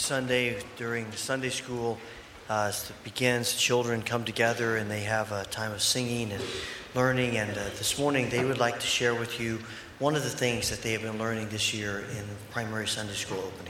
[0.00, 1.98] Sunday during Sunday school
[2.48, 2.72] uh,
[3.04, 6.42] begins, children come together and they have a time of singing and
[6.94, 7.36] learning.
[7.36, 9.60] And uh, this morning, they would like to share with you
[9.98, 13.38] one of the things that they have been learning this year in primary Sunday school
[13.38, 13.69] opening.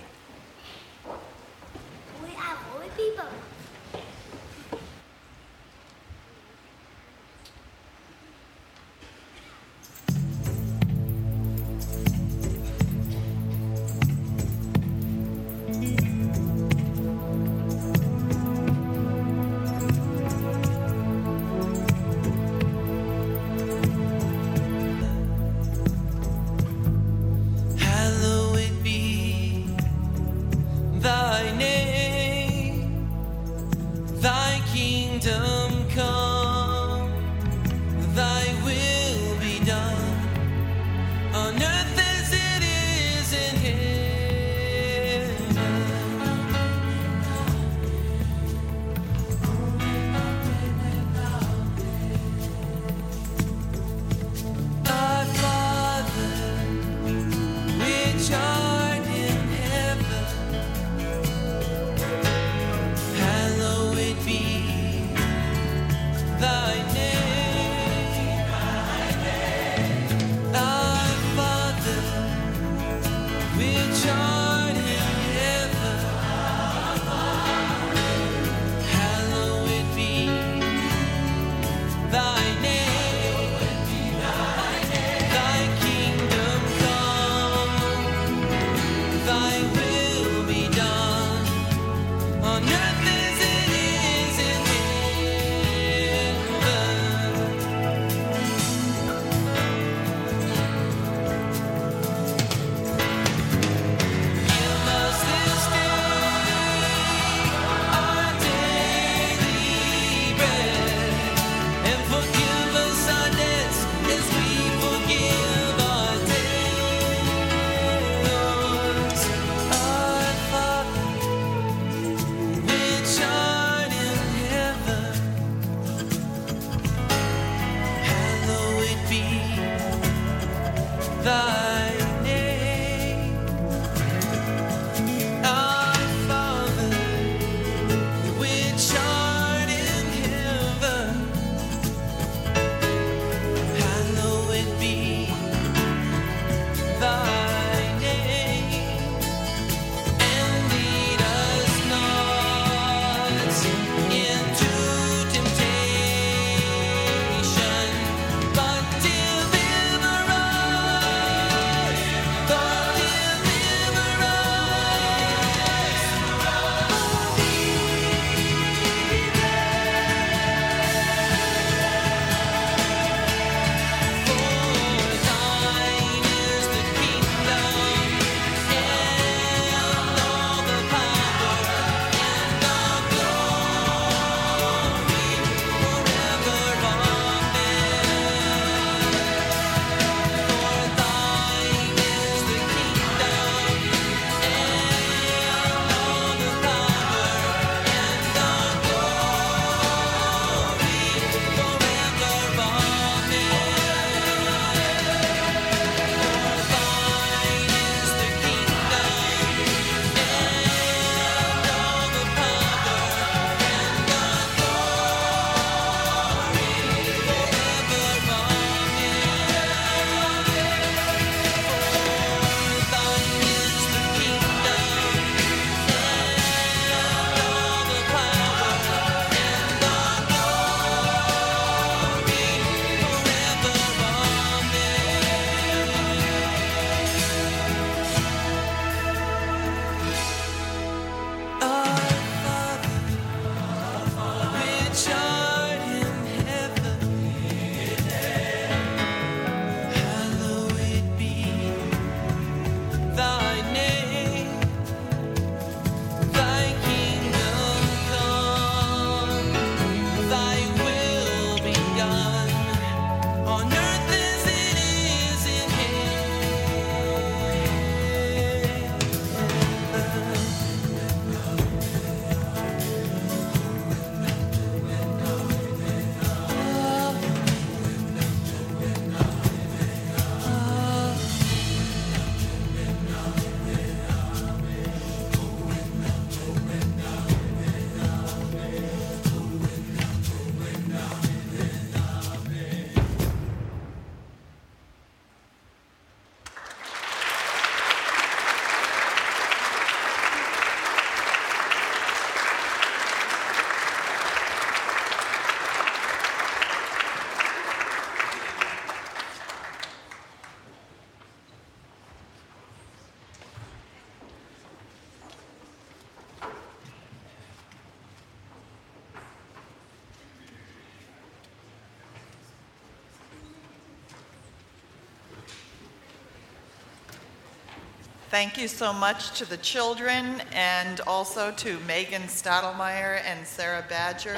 [328.31, 334.37] Thank you so much to the children and also to Megan Stadelmeyer and Sarah Badger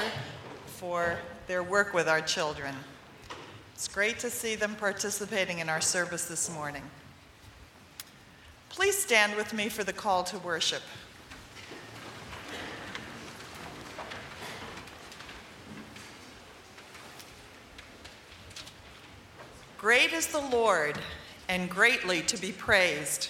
[0.65, 2.73] for their work with our children.
[3.75, 6.81] It's great to see them participating in our service this morning.
[8.69, 10.81] Please stand with me for the call to worship.
[19.77, 20.97] Great is the Lord
[21.47, 23.29] and greatly to be praised.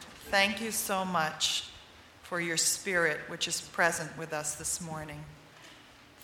[0.31, 1.65] thank you so much
[2.23, 5.21] for your spirit which is present with us this morning.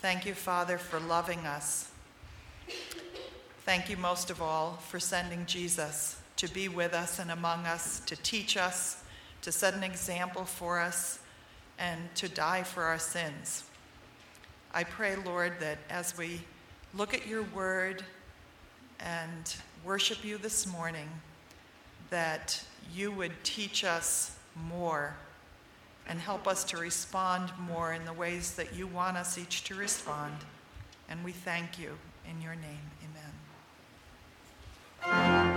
[0.00, 1.90] Thank you, Father, for loving us.
[3.66, 8.00] Thank you most of all for sending Jesus to be with us and among us,
[8.06, 9.02] to teach us,
[9.42, 11.18] to set an example for us,
[11.78, 13.64] and to die for our sins.
[14.72, 16.40] I pray, Lord, that as we
[16.94, 18.02] look at your word
[19.00, 19.54] and
[19.84, 21.10] worship you this morning,
[22.10, 22.62] that
[22.94, 25.14] you would teach us more
[26.08, 29.74] and help us to respond more in the ways that you want us each to
[29.74, 30.34] respond.
[31.08, 32.90] And we thank you in your name.
[35.04, 35.47] Amen.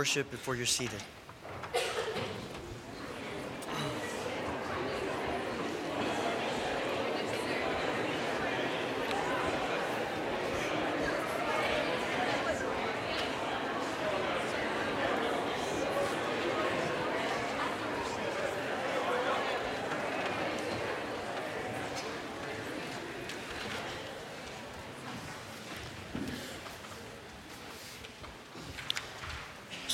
[0.00, 1.02] Worship before you're seated.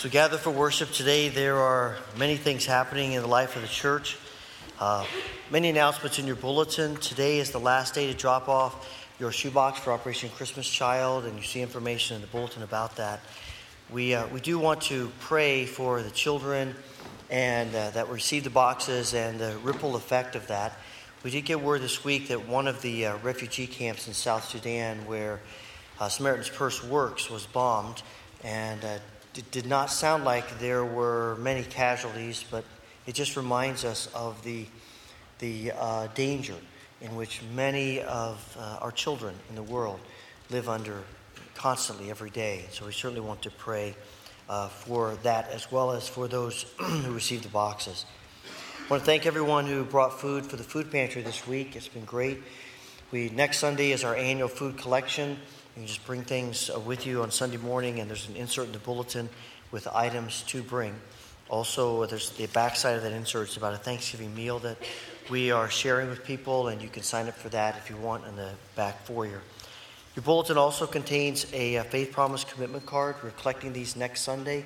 [0.06, 3.66] We gather for worship today, there are many things happening in the life of the
[3.66, 4.16] church.
[4.78, 5.04] Uh,
[5.50, 6.94] many announcements in your bulletin.
[6.98, 11.36] Today is the last day to drop off your shoebox for Operation Christmas Child, and
[11.36, 13.18] you see information in the bulletin about that.
[13.90, 16.76] We, uh, we do want to pray for the children
[17.28, 20.78] and uh, that receive the boxes and the ripple effect of that.
[21.24, 24.44] We did get word this week that one of the uh, refugee camps in South
[24.44, 25.40] Sudan, where
[25.98, 28.02] uh, Samaritan's Purse works, was bombed,
[28.44, 28.98] and uh,
[29.38, 32.64] it did not sound like there were many casualties, but
[33.06, 34.66] it just reminds us of the,
[35.38, 36.54] the uh, danger
[37.00, 40.00] in which many of uh, our children in the world
[40.50, 41.02] live under
[41.54, 42.64] constantly every day.
[42.70, 43.94] So we certainly want to pray
[44.48, 48.06] uh, for that as well as for those who received the boxes.
[48.86, 51.76] I want to thank everyone who brought food for the food pantry this week.
[51.76, 52.42] It's been great.
[53.10, 55.38] We next Sunday is our annual food collection.
[55.76, 58.64] You can just bring things uh, with you on Sunday morning, and there's an insert
[58.64, 59.28] in the bulletin
[59.70, 60.94] with items to bring.
[61.50, 64.78] Also, there's the backside of that insert is about a Thanksgiving meal that
[65.28, 68.24] we are sharing with people, and you can sign up for that if you want
[68.24, 69.42] in the back foyer.
[70.14, 73.16] Your bulletin also contains a faith promise commitment card.
[73.22, 74.64] We're collecting these next Sunday.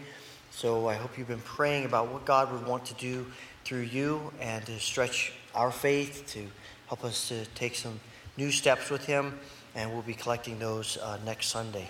[0.53, 3.27] So I hope you've been praying about what God would want to do
[3.65, 6.47] through you and to stretch our faith, to
[6.87, 7.99] help us to take some
[8.37, 9.41] new steps with Him
[9.75, 11.89] and we'll be collecting those uh, next Sunday.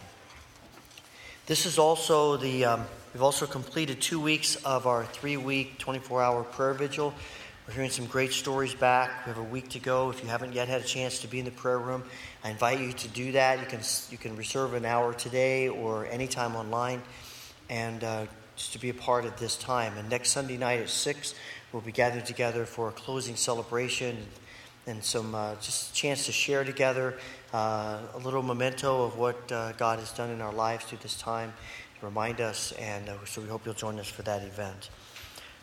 [1.47, 6.23] This is also the, um, we've also completed two weeks of our three week, 24
[6.23, 7.13] hour prayer vigil.
[7.67, 9.27] We're hearing some great stories back.
[9.27, 10.11] We have a week to go.
[10.11, 12.05] If you haven't yet had a chance to be in the prayer room,
[12.45, 13.61] I invite you to do that.
[13.61, 17.03] You can, you can reserve an hour today or anytime online
[17.69, 19.97] and uh, just to be a part of this time.
[19.97, 21.35] And next Sunday night at 6,
[21.73, 24.19] we'll be gathered together for a closing celebration
[24.87, 27.17] and some uh, just chance to share together
[27.53, 31.17] uh, a little memento of what uh, God has done in our lives through this
[31.17, 31.53] time
[31.99, 32.73] to remind us.
[32.73, 34.91] And uh, so we hope you'll join us for that event.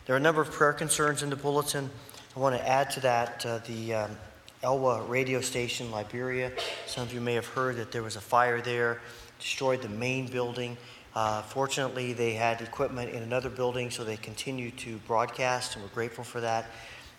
[0.06, 1.90] There are a number of prayer concerns in the bulletin.
[2.36, 4.16] I want to add to that uh, the um,
[4.62, 6.52] ELWA radio station, Liberia.
[6.86, 9.00] Some of you may have heard that there was a fire there,
[9.38, 10.76] destroyed the main building.
[11.14, 15.90] Uh, fortunately, they had equipment in another building, so they continued to broadcast, and we're
[15.90, 16.70] grateful for that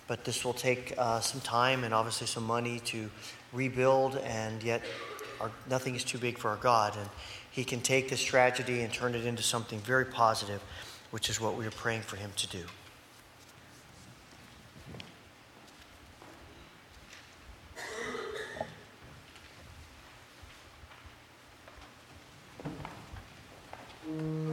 [0.09, 3.11] but this will take uh, some time and obviously some money to
[3.53, 4.81] rebuild, and yet
[5.39, 6.97] our, nothing is too big for our God.
[6.97, 7.07] And
[7.51, 10.61] He can take this tragedy and turn it into something very positive,
[11.11, 12.63] which is what we are praying for Him to do.
[24.07, 24.48] We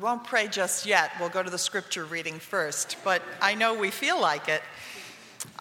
[0.00, 1.12] won't pray just yet.
[1.20, 4.62] We'll go to the scripture reading first, but I know we feel like it.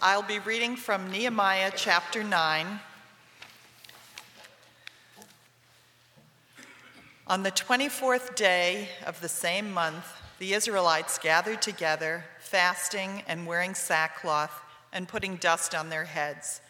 [0.02, 2.80] I'll be reading from Nehemiah chapter 9.
[7.28, 10.06] On the 24th day of the same month,
[10.40, 16.62] the Israelites gathered together, fasting and wearing sackcloth and putting dust on their heads.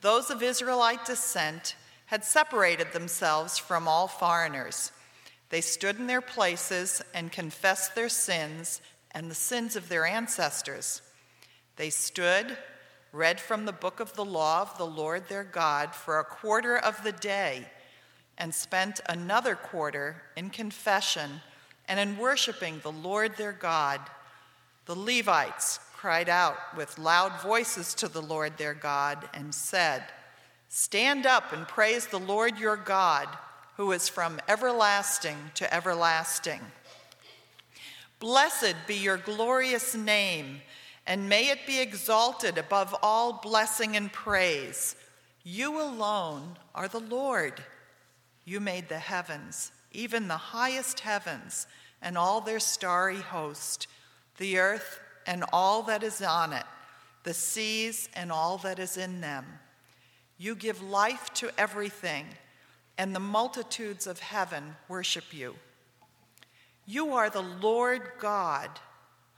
[0.00, 4.90] Those of Israelite descent had separated themselves from all foreigners.
[5.54, 8.80] They stood in their places and confessed their sins
[9.12, 11.00] and the sins of their ancestors.
[11.76, 12.58] They stood,
[13.12, 16.76] read from the book of the law of the Lord their God for a quarter
[16.76, 17.68] of the day,
[18.36, 21.40] and spent another quarter in confession
[21.86, 24.00] and in worshiping the Lord their God.
[24.86, 30.02] The Levites cried out with loud voices to the Lord their God and said,
[30.68, 33.28] Stand up and praise the Lord your God,
[33.76, 36.60] who is from everlasting to everlasting.
[38.20, 40.62] Blessed be your glorious name,
[41.06, 44.96] and may it be exalted above all blessing and praise.
[45.42, 47.62] You alone are the Lord.
[48.44, 51.66] You made the heavens, even the highest heavens,
[52.00, 53.86] and all their starry host,
[54.38, 56.64] the earth and all that is on it,
[57.24, 59.44] the seas and all that is in them.
[60.38, 62.26] You give life to everything,
[62.98, 65.54] and the multitudes of heaven worship you.
[66.86, 68.70] You are the Lord God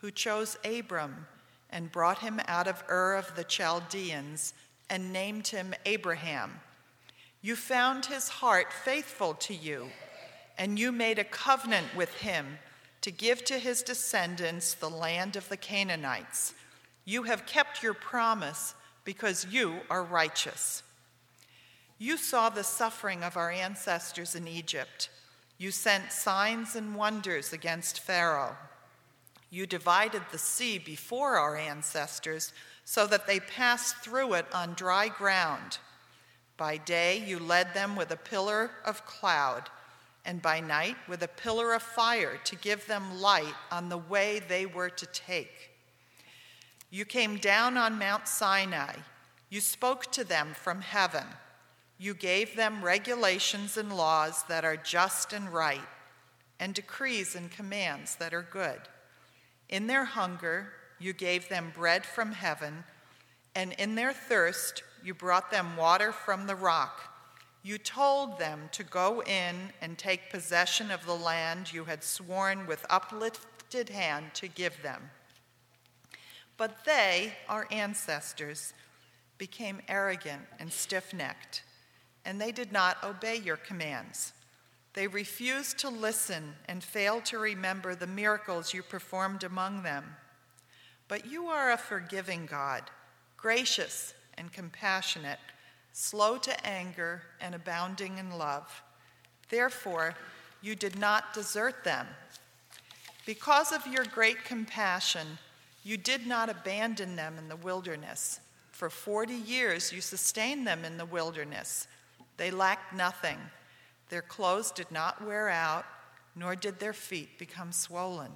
[0.00, 1.26] who chose Abram
[1.70, 4.54] and brought him out of Ur of the Chaldeans
[4.90, 6.60] and named him Abraham.
[7.42, 9.88] You found his heart faithful to you,
[10.58, 12.58] and you made a covenant with him
[13.02, 16.54] to give to his descendants the land of the Canaanites.
[17.04, 20.82] You have kept your promise because you are righteous.
[21.98, 25.08] You saw the suffering of our ancestors in Egypt.
[25.58, 28.56] You sent signs and wonders against Pharaoh.
[29.50, 32.52] You divided the sea before our ancestors
[32.84, 35.78] so that they passed through it on dry ground.
[36.56, 39.70] By day, you led them with a pillar of cloud,
[40.24, 44.40] and by night, with a pillar of fire to give them light on the way
[44.40, 45.70] they were to take.
[46.90, 48.96] You came down on Mount Sinai.
[49.48, 51.24] You spoke to them from heaven.
[51.98, 55.80] You gave them regulations and laws that are just and right,
[56.60, 58.80] and decrees and commands that are good.
[59.68, 62.84] In their hunger, you gave them bread from heaven,
[63.54, 67.12] and in their thirst, you brought them water from the rock.
[67.62, 72.66] You told them to go in and take possession of the land you had sworn
[72.66, 75.10] with uplifted hand to give them.
[76.58, 78.72] But they, our ancestors,
[79.38, 81.62] became arrogant and stiff necked
[82.26, 84.32] and they did not obey your commands.
[84.94, 90.04] They refused to listen and failed to remember the miracles you performed among them.
[91.06, 92.82] But you are a forgiving God,
[93.36, 95.38] gracious and compassionate,
[95.92, 98.82] slow to anger and abounding in love.
[99.48, 100.14] Therefore,
[100.60, 102.08] you did not desert them.
[103.24, 105.38] Because of your great compassion,
[105.84, 108.40] you did not abandon them in the wilderness.
[108.72, 111.86] For 40 years, you sustained them in the wilderness
[112.36, 113.38] they lacked nothing.
[114.08, 115.84] Their clothes did not wear out,
[116.34, 118.32] nor did their feet become swollen.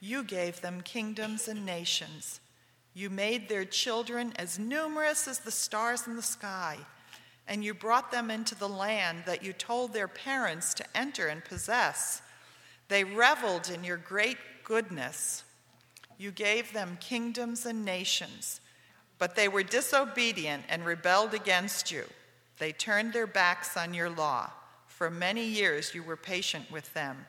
[0.00, 2.40] You gave them kingdoms and nations.
[2.94, 6.78] You made their children as numerous as the stars in the sky,
[7.46, 11.44] and you brought them into the land that you told their parents to enter and
[11.44, 12.22] possess.
[12.88, 15.44] They reveled in your great goodness.
[16.18, 18.60] You gave them kingdoms and nations,
[19.18, 22.04] but they were disobedient and rebelled against you.
[22.60, 24.50] They turned their backs on your law.
[24.86, 27.24] For many years you were patient with them.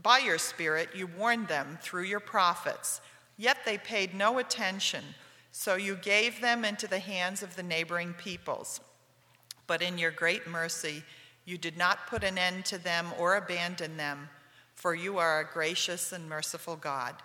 [0.00, 3.00] By your Spirit you warned them through your prophets,
[3.36, 5.02] yet they paid no attention,
[5.50, 8.80] so you gave them into the hands of the neighboring peoples.
[9.66, 11.02] But in your great mercy,
[11.44, 14.28] you did not put an end to them or abandon them,
[14.76, 17.16] for you are a gracious and merciful God.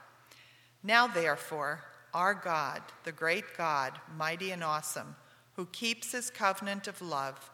[0.82, 1.84] Now, therefore,
[2.16, 5.16] our God, the great God, mighty and awesome,
[5.56, 7.50] who keeps his covenant of love.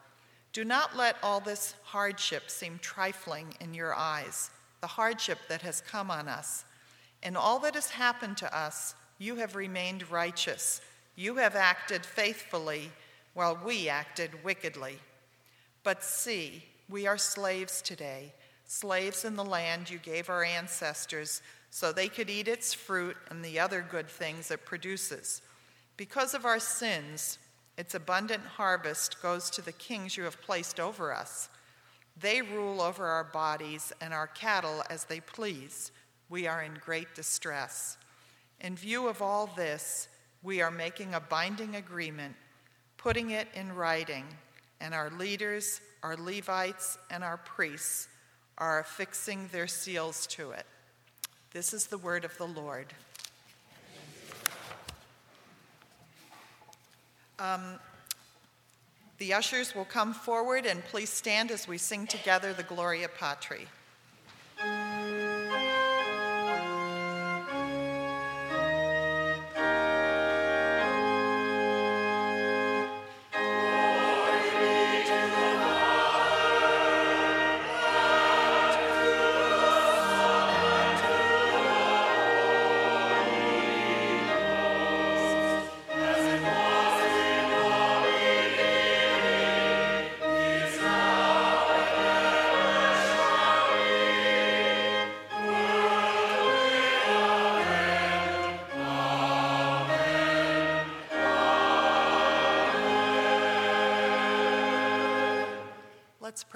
[0.52, 5.80] Do not let all this hardship seem trifling in your eyes, the hardship that has
[5.80, 6.64] come on us.
[7.22, 10.80] In all that has happened to us, you have remained righteous.
[11.14, 12.90] You have acted faithfully
[13.34, 14.98] while we acted wickedly.
[15.82, 18.32] But see, we are slaves today,
[18.66, 23.44] slaves in the land you gave our ancestors so they could eat its fruit and
[23.44, 25.42] the other good things it produces.
[25.96, 27.38] Because of our sins,
[27.76, 31.48] its abundant harvest goes to the kings you have placed over us.
[32.18, 35.90] They rule over our bodies and our cattle as they please.
[36.28, 37.96] We are in great distress.
[38.60, 40.08] In view of all this,
[40.42, 42.34] we are making a binding agreement,
[42.98, 44.24] putting it in writing,
[44.80, 48.08] and our leaders, our Levites, and our priests
[48.58, 50.66] are affixing their seals to it.
[51.52, 52.92] This is the word of the Lord.
[57.40, 57.80] Um,
[59.18, 63.66] The ushers will come forward and please stand as we sing together the Gloria Patri.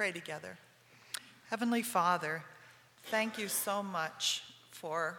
[0.04, 0.58] Pray together.
[1.48, 2.44] Heavenly Father,
[3.04, 5.16] thank you so much for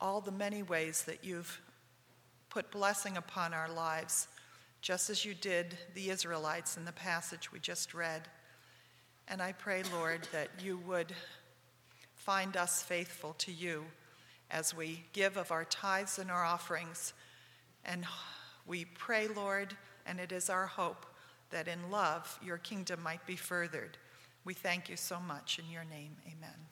[0.00, 1.60] all the many ways that you've
[2.50, 4.26] put blessing upon our lives,
[4.80, 8.22] just as you did the Israelites in the passage we just read.
[9.28, 11.14] And I pray, Lord, that you would
[12.16, 13.84] find us faithful to you
[14.50, 17.12] as we give of our tithes and our offerings.
[17.84, 18.04] And
[18.66, 21.06] we pray, Lord, and it is our hope
[21.52, 23.96] that in love your kingdom might be furthered.
[24.44, 25.58] We thank you so much.
[25.58, 26.71] In your name, amen.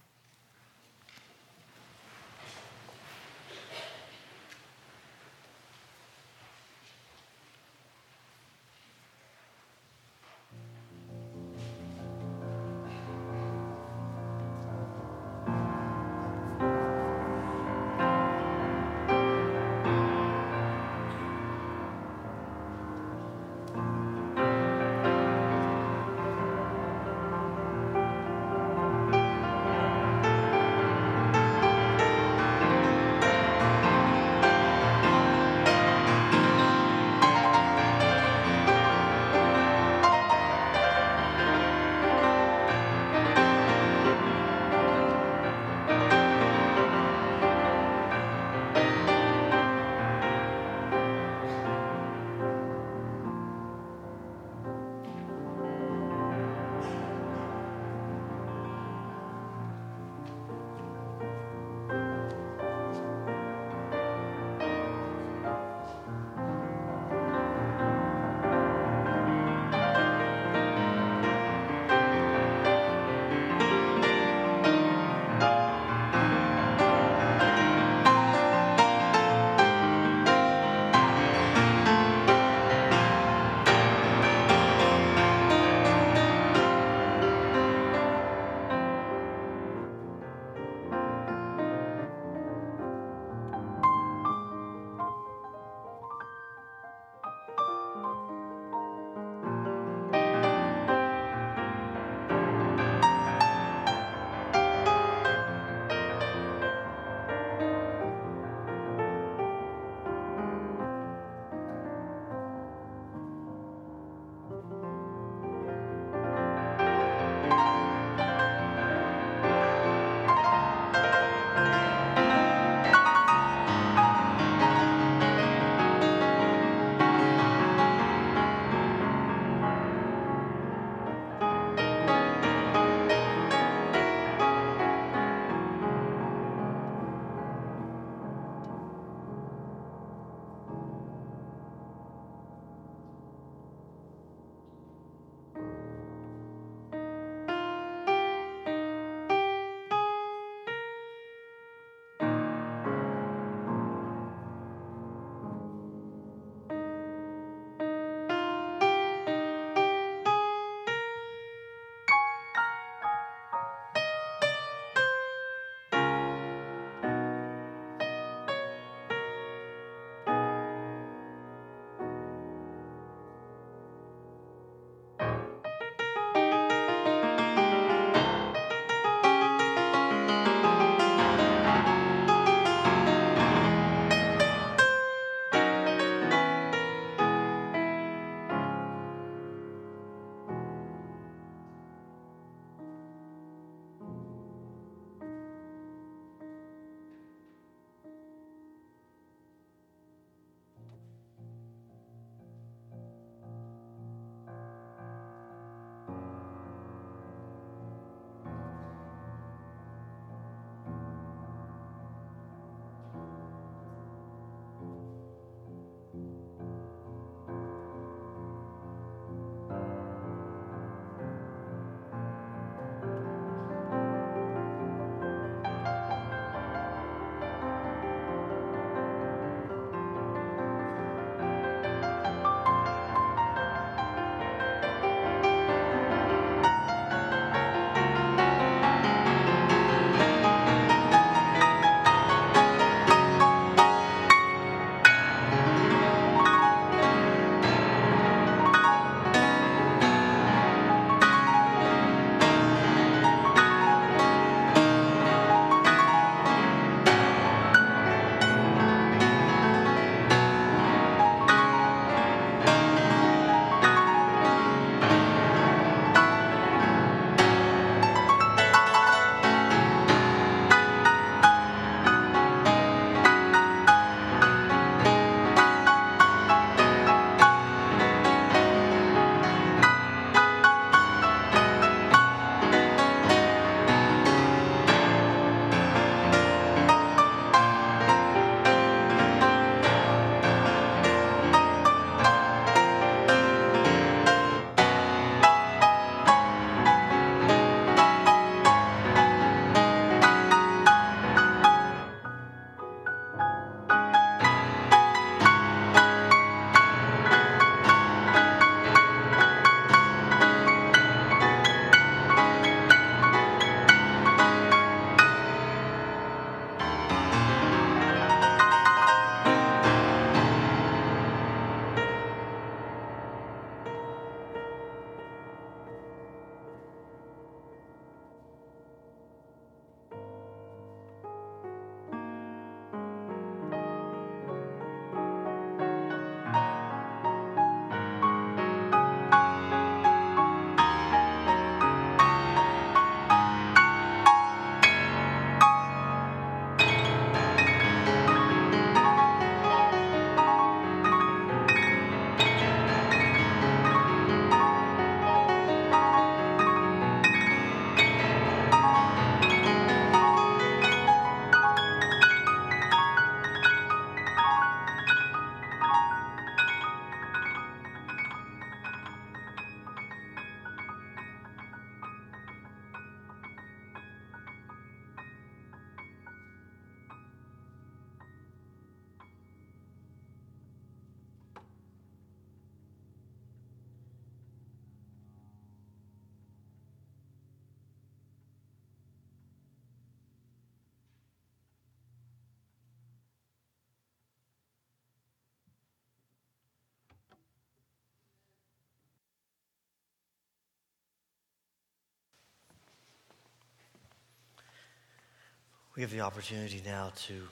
[405.97, 407.43] We have the opportunity now to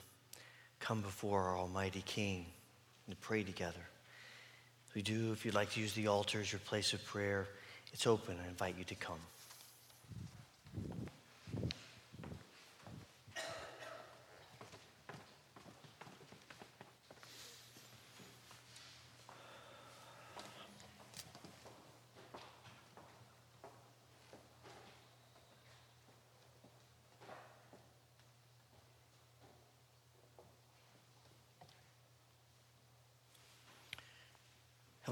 [0.79, 2.45] come before our Almighty King
[3.07, 3.81] and pray together.
[4.95, 7.47] We do, if you'd like to use the altar as your place of prayer,
[7.91, 8.37] it's open.
[8.43, 9.19] I invite you to come.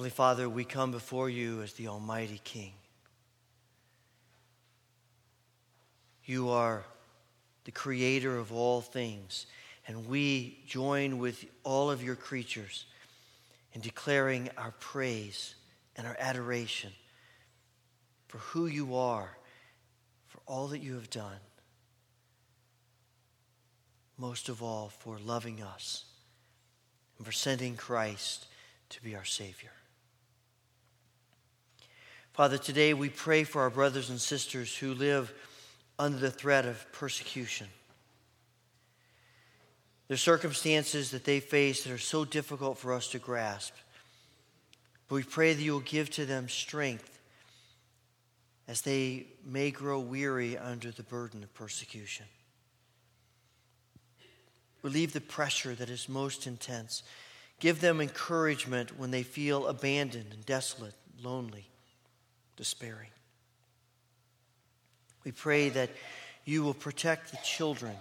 [0.08, 2.72] Heavenly Father, we come before you as the Almighty King.
[6.24, 6.86] You are
[7.66, 9.48] the creator of all things,
[9.86, 12.86] and we join with all of your creatures
[13.74, 15.56] in declaring our praise
[15.98, 16.94] and our adoration
[18.30, 19.38] for who you are,
[20.28, 21.42] for all that you have done.
[24.18, 26.06] Most of all, for loving us
[27.18, 28.46] and for sending Christ
[28.88, 29.72] to be our Savior.
[32.38, 35.34] Father, today we pray for our brothers and sisters who live
[35.98, 37.66] under the threat of persecution.
[40.08, 43.74] There's circumstances that they face that are so difficult for us to grasp.
[45.08, 47.18] But we pray that you will give to them strength
[48.68, 52.28] as they may grow weary under the burden of persecution.
[54.84, 57.02] Relieve the pressure that is most intense.
[57.60, 61.72] Give them encouragement when they feel abandoned and desolate, lonely
[62.58, 63.10] despairing.
[65.24, 65.90] We pray that
[66.46, 67.96] you will protect the children,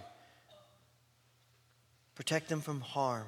[2.15, 3.27] protect them from harm,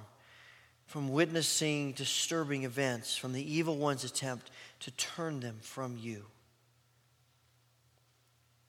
[0.86, 6.26] from witnessing disturbing events, from the evil one's attempt to turn them from you.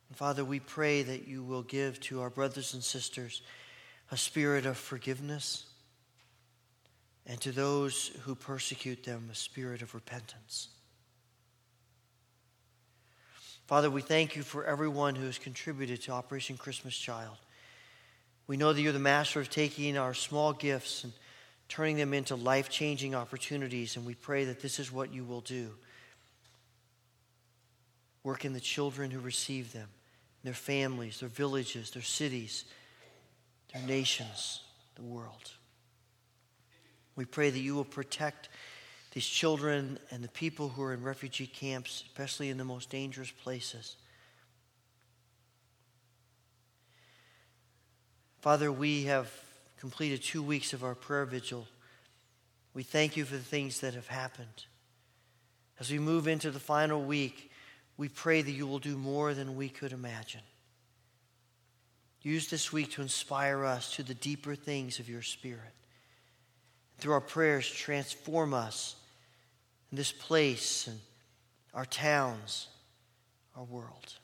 [0.09, 3.43] And Father, we pray that you will give to our brothers and sisters
[4.11, 5.65] a spirit of forgiveness,
[7.27, 10.69] and to those who persecute them, a spirit of repentance.
[13.71, 17.37] Father, we thank you for everyone who has contributed to Operation Christmas Child.
[18.49, 21.13] We know that you're the master of taking our small gifts and
[21.69, 25.43] turning them into life changing opportunities, and we pray that this is what you will
[25.43, 25.71] do.
[28.25, 29.87] Work in the children who receive them,
[30.43, 32.65] their families, their villages, their cities,
[33.73, 34.63] their nations,
[34.97, 35.53] the world.
[37.15, 38.49] We pray that you will protect
[39.13, 43.31] these children and the people who are in refugee camps, especially in the most dangerous
[43.31, 43.97] places.
[48.41, 49.31] Father, we have
[49.79, 51.67] completed two weeks of our prayer vigil.
[52.73, 54.67] We thank you for the things that have happened.
[55.81, 57.51] As we move into the final week,
[57.97, 60.43] we pray that you will do more than we could imagine.
[62.23, 65.75] Use this week to inspire us to the deeper things of your Spirit.
[66.99, 68.97] Through our prayers, transform us
[69.91, 70.99] in this place and
[71.75, 72.69] our towns,
[73.57, 74.15] our world.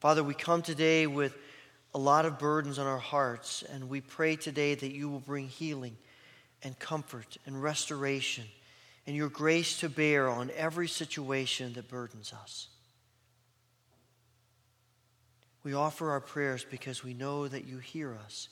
[0.00, 1.36] Father, we come today with
[1.94, 5.48] a lot of burdens on our hearts, and we pray today that you will bring
[5.48, 5.96] healing
[6.62, 8.44] and comfort and restoration
[9.06, 12.68] and your grace to bear on every situation that burdens us.
[15.62, 18.48] We offer our prayers because we know that you hear us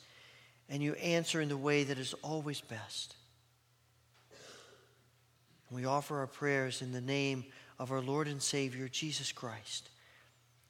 [0.68, 3.14] and you answer in the way that is always best.
[5.70, 7.44] We offer our prayers in the name
[7.78, 9.88] of our Lord and Savior, Jesus Christ,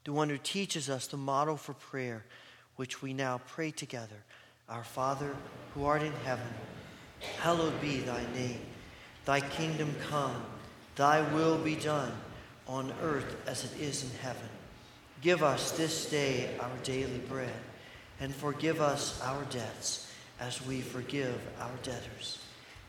[0.04, 2.24] the one who teaches us the model for prayer,
[2.76, 4.24] which we now pray together.
[4.68, 5.36] Our Father,
[5.74, 6.46] who art in heaven,
[7.38, 8.60] hallowed be thy name.
[9.24, 10.42] Thy kingdom come,
[10.96, 12.12] thy will be done,
[12.66, 14.48] on earth as it is in heaven.
[15.20, 17.52] Give us this day our daily bread,
[18.20, 20.10] and forgive us our debts
[20.40, 22.43] as we forgive our debtors.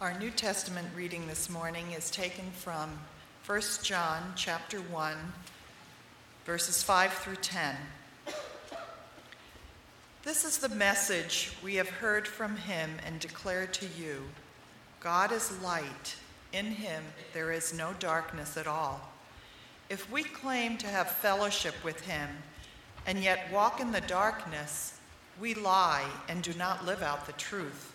[0.00, 3.00] Our New Testament reading this morning is taken from
[3.46, 5.16] 1 John chapter 1
[6.46, 7.74] verses 5 through 10.
[10.22, 14.22] This is the message we have heard from him and declared to you.
[15.00, 16.14] God is light.
[16.52, 17.02] In him
[17.34, 19.00] there is no darkness at all.
[19.88, 22.28] If we claim to have fellowship with him
[23.04, 24.96] and yet walk in the darkness,
[25.40, 27.94] we lie and do not live out the truth.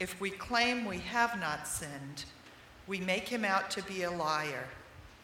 [0.00, 2.24] If we claim we have not sinned,
[2.86, 4.64] we make him out to be a liar,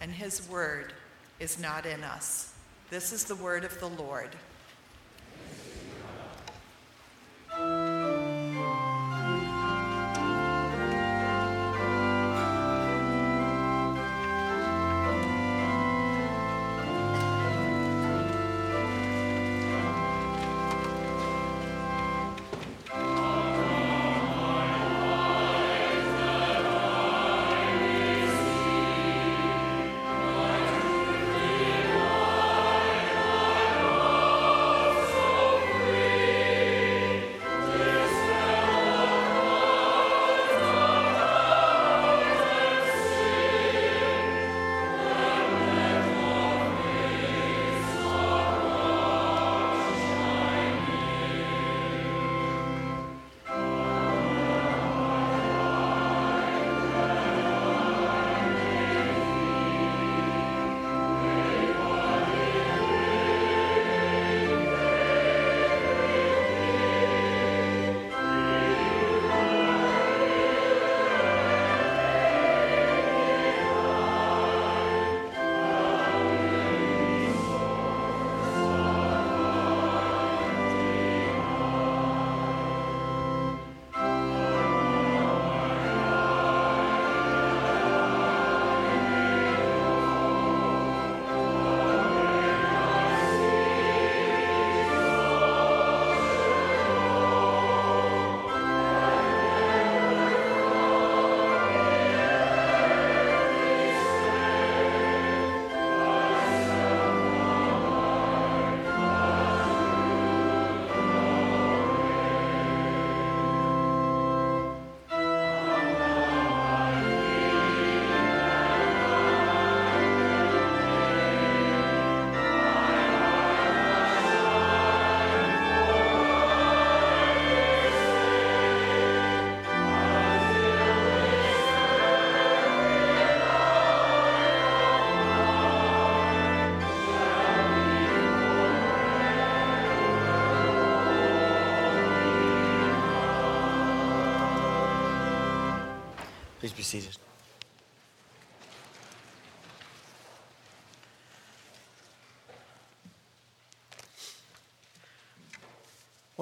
[0.02, 0.92] and his word
[1.40, 2.52] is not in us.
[2.90, 4.36] This is the word of the Lord.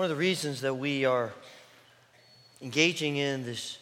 [0.05, 1.33] One of the reasons that we are
[2.61, 3.79] engaging in this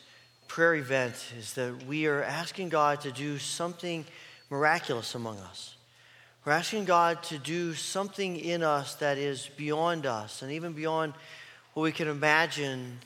[0.47, 4.05] prayer event is that we are asking God to do something
[4.49, 5.75] miraculous among us.
[6.45, 11.15] We're asking God to do something in us that is beyond us and even beyond
[11.75, 13.01] what we can imagine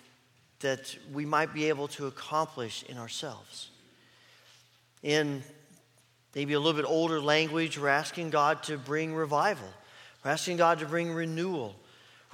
[0.61, 3.71] that we might be able to accomplish in ourselves.
[5.03, 5.43] In
[6.35, 9.73] maybe a little bit older language, we're asking God to bring revival,
[10.23, 11.77] we're asking God to bring renewal.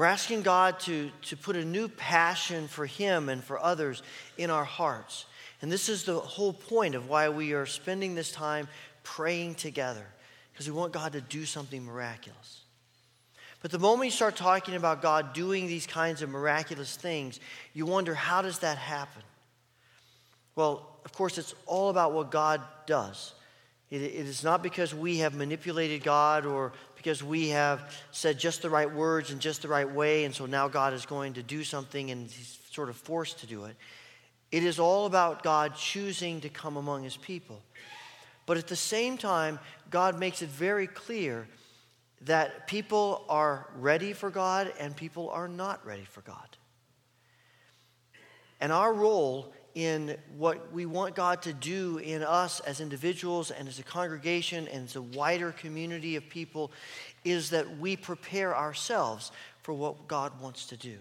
[0.03, 4.03] We're asking God to, to put a new passion for Him and for others
[4.37, 5.27] in our hearts.
[5.61, 8.67] And this is the whole point of why we are spending this time
[9.05, 10.05] praying together,
[10.53, 12.63] because we want God to do something miraculous.
[13.61, 17.39] But the moment you start talking about God doing these kinds of miraculous things,
[17.73, 19.23] you wonder, how does that happen?
[20.57, 23.35] Well, of course, it's all about what God does.
[23.89, 26.73] it, it is not because we have manipulated God or
[27.03, 30.47] because we have said just the right words in just the right way, and so
[30.47, 33.75] now God is going to do something and he's sort of forced to do it.
[34.53, 37.61] It is all about God choosing to come among his people.
[38.47, 39.59] But at the same time,
[39.91, 41.49] God makes it very clear
[42.21, 46.57] that people are ready for God and people are not ready for God.
[48.61, 53.69] And our role in what we want God to do in us as individuals and
[53.69, 56.71] as a congregation and as a wider community of people
[57.25, 60.99] is that we prepare ourselves for what God wants to do.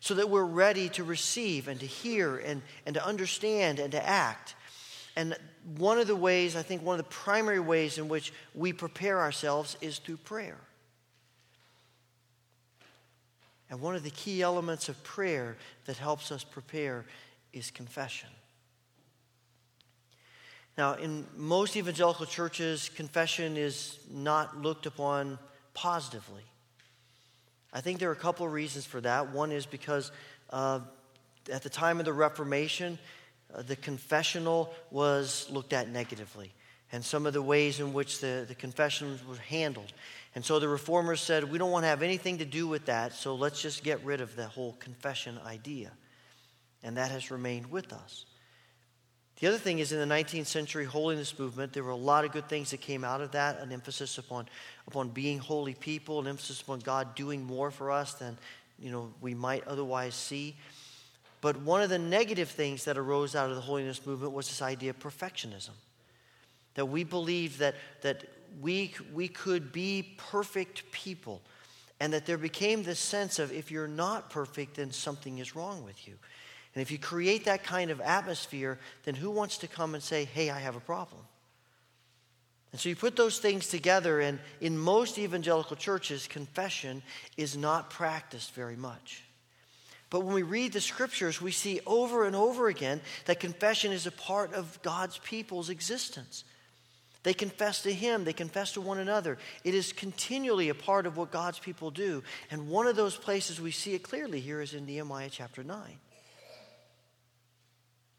[0.00, 4.04] So that we're ready to receive and to hear and, and to understand and to
[4.04, 4.54] act.
[5.14, 5.36] And
[5.76, 9.20] one of the ways, I think one of the primary ways in which we prepare
[9.20, 10.58] ourselves is through prayer.
[13.70, 15.56] And one of the key elements of prayer
[15.86, 17.06] that helps us prepare
[17.52, 18.28] is confession.
[20.78, 25.38] Now, in most evangelical churches, confession is not looked upon
[25.74, 26.42] positively.
[27.72, 29.32] I think there are a couple of reasons for that.
[29.32, 30.12] One is because
[30.50, 30.80] uh,
[31.50, 32.98] at the time of the Reformation,
[33.54, 36.52] uh, the confessional was looked at negatively,
[36.90, 39.92] and some of the ways in which the, the confessions were handled.
[40.34, 43.12] And so the reformers said, We don't want to have anything to do with that,
[43.12, 45.90] so let's just get rid of the whole confession idea.
[46.82, 48.26] And that has remained with us.
[49.40, 52.30] The other thing is in the 19th century holiness movement, there were a lot of
[52.30, 54.46] good things that came out of that an emphasis upon,
[54.86, 58.38] upon being holy people, an emphasis upon God doing more for us than
[58.78, 60.56] you know, we might otherwise see.
[61.40, 64.62] But one of the negative things that arose out of the holiness movement was this
[64.62, 65.70] idea of perfectionism.
[66.74, 68.24] That we believed that, that
[68.60, 71.40] we, we could be perfect people,
[72.00, 75.84] and that there became this sense of if you're not perfect, then something is wrong
[75.84, 76.14] with you.
[76.74, 80.24] And if you create that kind of atmosphere, then who wants to come and say,
[80.24, 81.20] hey, I have a problem?
[82.72, 87.02] And so you put those things together, and in most evangelical churches, confession
[87.36, 89.22] is not practiced very much.
[90.08, 94.06] But when we read the scriptures, we see over and over again that confession is
[94.06, 96.44] a part of God's people's existence.
[97.22, 99.38] They confess to Him, they confess to one another.
[99.64, 102.22] It is continually a part of what God's people do.
[102.50, 105.78] And one of those places we see it clearly here is in Nehemiah chapter 9.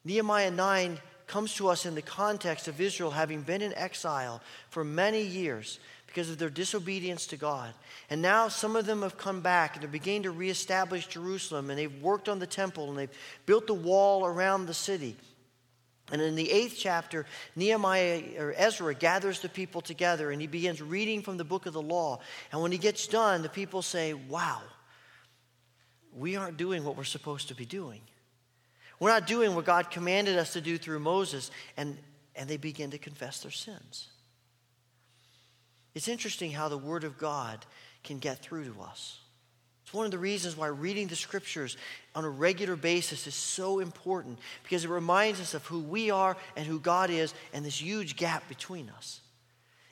[0.06, 4.84] Nehemiah 9 comes to us in the context of Israel having been in exile for
[4.84, 7.74] many years because of their disobedience to God.
[8.10, 11.80] And now some of them have come back and they're beginning to reestablish Jerusalem and
[11.80, 15.16] they've worked on the temple and they've built the wall around the city.
[16.12, 17.26] And in the eighth chapter,
[17.56, 21.74] Nehemiah or Ezra gathers the people together and he begins reading from the book of
[21.74, 22.20] the law.
[22.52, 24.62] And when he gets done, the people say, Wow,
[26.14, 28.02] we aren't doing what we're supposed to be doing.
[29.00, 31.52] We're not doing what God commanded us to do through Moses.
[31.78, 31.98] And,
[32.36, 34.08] and they begin to confess their sins.
[35.94, 37.66] It's interesting how the Word of God
[38.04, 39.20] can get through to us.
[39.84, 41.78] It's one of the reasons why reading the scriptures
[42.16, 46.36] on a regular basis is so important because it reminds us of who we are
[46.56, 49.22] and who God is and this huge gap between us.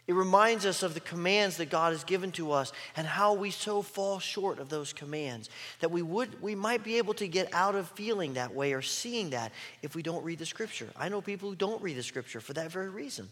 [0.07, 3.51] It reminds us of the commands that God has given to us and how we
[3.51, 5.49] so fall short of those commands
[5.79, 8.81] that we would we might be able to get out of feeling that way or
[8.81, 10.89] seeing that if we don't read the scripture.
[10.97, 13.29] I know people who don't read the scripture for that very reason.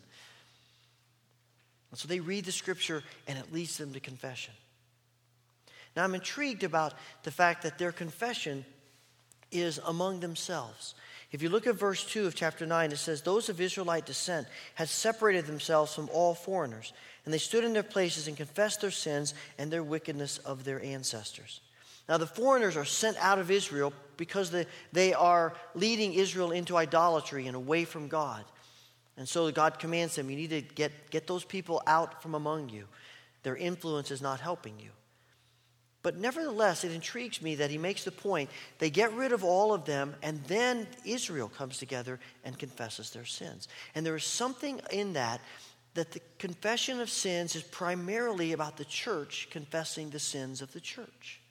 [1.91, 4.53] And so they read the scripture and it leads them to confession.
[5.95, 6.93] Now, I'm intrigued about
[7.23, 8.63] the fact that their confession
[9.51, 10.93] is among themselves.
[11.31, 14.47] If you look at verse 2 of chapter 9, it says, Those of Israelite descent
[14.73, 16.91] had separated themselves from all foreigners,
[17.23, 20.81] and they stood in their places and confessed their sins and their wickedness of their
[20.83, 21.61] ancestors.
[22.07, 24.53] Now, the foreigners are sent out of Israel because
[24.91, 28.43] they are leading Israel into idolatry and away from God.
[29.15, 32.69] And so God commands them, You need to get, get those people out from among
[32.69, 32.85] you.
[33.43, 34.89] Their influence is not helping you.
[36.01, 39.73] But nevertheless, it intrigues me that he makes the point they get rid of all
[39.73, 43.67] of them, and then Israel comes together and confesses their sins.
[43.95, 45.41] And there is something in that
[45.95, 50.79] that the confession of sins is primarily about the church confessing the sins of the
[50.79, 51.41] church.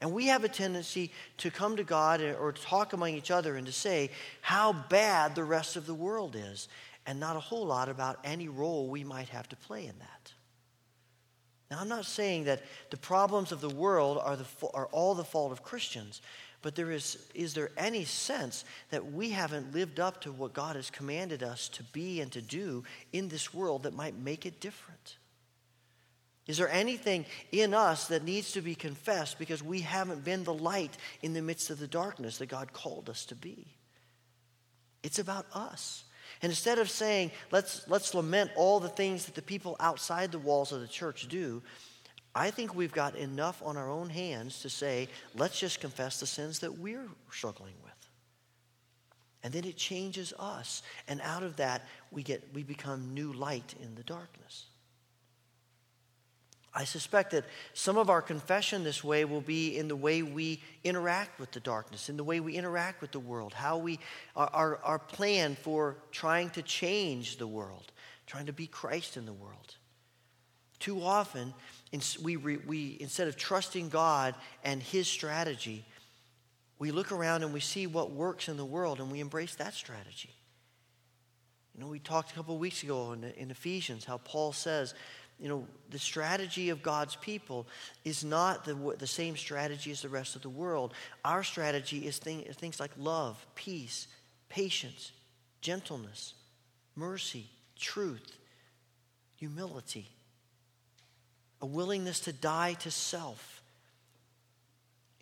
[0.00, 3.66] And we have a tendency to come to God or talk among each other and
[3.66, 4.10] to say
[4.40, 6.68] how bad the rest of the world is,
[7.06, 10.32] and not a whole lot about any role we might have to play in that.
[11.70, 15.24] Now, I'm not saying that the problems of the world are, the, are all the
[15.24, 16.20] fault of Christians,
[16.62, 20.76] but there is, is there any sense that we haven't lived up to what God
[20.76, 24.60] has commanded us to be and to do in this world that might make it
[24.60, 25.16] different?
[26.46, 30.52] Is there anything in us that needs to be confessed because we haven't been the
[30.52, 33.68] light in the midst of the darkness that God called us to be?
[35.04, 36.02] It's about us.
[36.42, 40.38] And instead of saying, let's, let's lament all the things that the people outside the
[40.38, 41.62] walls of the church do,
[42.34, 46.26] I think we've got enough on our own hands to say, let's just confess the
[46.26, 47.90] sins that we're struggling with.
[49.42, 50.82] And then it changes us.
[51.08, 54.66] And out of that, we, get, we become new light in the darkness.
[56.72, 57.44] I suspect that
[57.74, 61.58] some of our confession this way will be in the way we interact with the
[61.58, 63.98] darkness, in the way we interact with the world, how we,
[64.36, 67.90] our, our plan for trying to change the world,
[68.26, 69.76] trying to be Christ in the world.
[70.78, 71.52] Too often,
[72.22, 75.84] we, we, instead of trusting God and His strategy,
[76.78, 79.74] we look around and we see what works in the world and we embrace that
[79.74, 80.30] strategy.
[81.74, 84.94] You know, we talked a couple of weeks ago in, in Ephesians how Paul says,
[85.40, 87.66] you know, the strategy of God's people
[88.04, 90.92] is not the, the same strategy as the rest of the world.
[91.24, 94.06] Our strategy is thing, things like love, peace,
[94.50, 95.12] patience,
[95.62, 96.34] gentleness,
[96.94, 97.46] mercy,
[97.78, 98.36] truth,
[99.36, 100.06] humility,
[101.62, 103.62] a willingness to die to self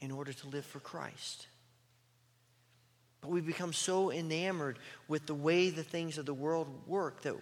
[0.01, 1.47] in order to live for Christ.
[3.21, 7.35] But we become so enamored with the way the things of the world work that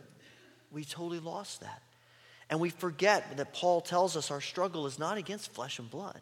[0.70, 1.82] we totally lost that.
[2.48, 6.20] And we forget that Paul tells us our struggle is not against flesh and blood.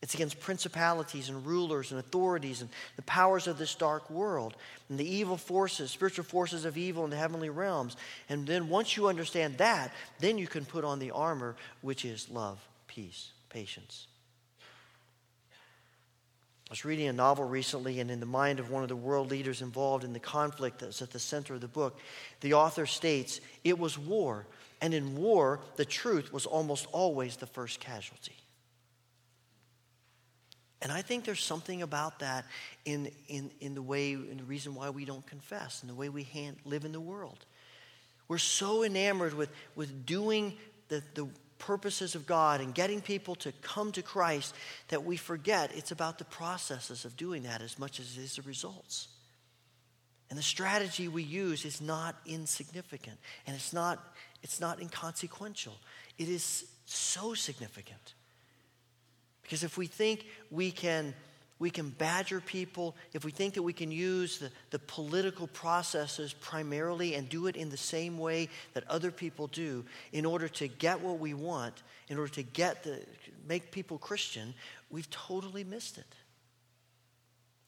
[0.00, 4.54] It's against principalities and rulers and authorities and the powers of this dark world
[4.88, 7.96] and the evil forces, spiritual forces of evil in the heavenly realms.
[8.28, 12.28] And then once you understand that, then you can put on the armor, which is
[12.30, 14.06] love, peace, patience.
[16.68, 19.30] I was reading a novel recently, and in the mind of one of the world
[19.30, 21.98] leaders involved in the conflict that's at the center of the book,
[22.42, 24.46] the author states it was war
[24.80, 28.36] and in war, the truth was almost always the first casualty.
[30.80, 32.44] And I think there's something about that
[32.84, 36.08] in, in, in the way, in the reason why we don't confess, and the way
[36.08, 37.44] we hand, live in the world.
[38.28, 40.56] We're so enamored with, with doing
[40.88, 41.26] the, the
[41.58, 44.54] purposes of God and getting people to come to Christ
[44.88, 48.36] that we forget it's about the processes of doing that as much as it is
[48.36, 49.08] the results.
[50.30, 53.98] And the strategy we use is not insignificant and it's not,
[54.42, 55.74] it's not inconsequential.
[56.18, 58.14] It is so significant.
[59.42, 61.14] Because if we think we can,
[61.58, 66.34] we can badger people, if we think that we can use the, the political processes
[66.34, 70.68] primarily and do it in the same way that other people do in order to
[70.68, 73.00] get what we want, in order to get the,
[73.48, 74.52] make people Christian,
[74.90, 76.14] we've totally missed it.